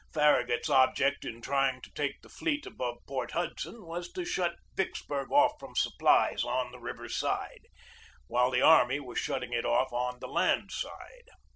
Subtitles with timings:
[0.15, 5.31] Farragut's object in trying to take the fleet above Port Hudson was to shut Vicksburg
[5.31, 7.67] off from supplies on the river side,
[8.25, 11.27] while the army was shutting it off on the land side.